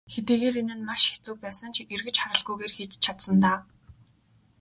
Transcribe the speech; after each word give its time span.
Хэдийгээр 0.13 0.55
энэ 0.61 0.75
нь 0.77 0.87
маш 0.89 1.03
хэцүү 1.11 1.35
байсан 1.43 1.71
ч 1.75 1.77
эргэж 1.93 2.15
харалгүйгээр 2.19 2.73
хийж 2.77 2.91
чадсан 3.03 3.35
даа. 3.43 3.59